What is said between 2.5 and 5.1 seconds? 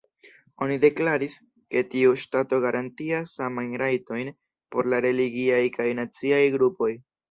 garantias samajn rajtojn por la